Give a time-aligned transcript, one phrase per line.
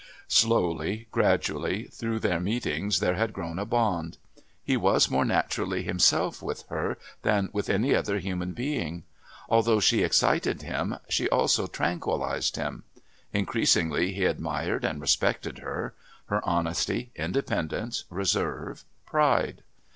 [0.29, 4.17] Slowly, gradually, through their meetings there had grown a bond.
[4.63, 9.03] He was more naturally himself with her than with any other human being.
[9.47, 12.81] Although she excited him she also tranquillised him.
[13.31, 15.93] Increasingly he admired and respected her
[16.29, 19.61] her honesty, independence, reserve, pride.